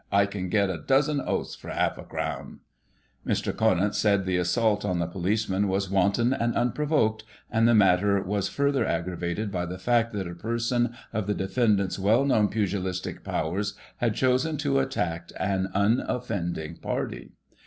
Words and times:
I 0.11 0.25
can 0.25 0.49
get 0.49 0.71
a 0.71 0.79
dozen 0.79 1.21
oaths 1.21 1.53
for 1.53 1.69
half 1.69 1.95
a 1.99 2.03
crown. 2.03 2.61
Mr. 3.23 3.55
Conant 3.55 3.93
said 3.93 4.25
the 4.25 4.37
assault 4.37 4.83
on 4.83 4.97
the 4.97 5.05
policeman 5.05 5.67
was 5.67 5.91
wanton 5.91 6.33
and 6.33 6.55
unprovoked, 6.55 7.23
and 7.51 7.67
the 7.67 7.75
matter 7.75 8.19
was 8.23 8.49
further 8.49 8.83
aggravated 8.83 9.51
by 9.51 9.67
the 9.67 9.77
fact 9.77 10.11
that 10.13 10.27
a 10.27 10.33
person 10.33 10.95
of 11.13 11.27
the 11.27 11.35
defendant's 11.35 11.99
well 11.99 12.25
known 12.25 12.47
pugilistic 12.47 13.23
powers 13.23 13.75
had 13.97 14.15
chosen 14.15 14.57
to 14.57 14.79
attack 14.79 15.31
an 15.39 15.69
unoffending 15.75 16.77
party. 16.77 17.33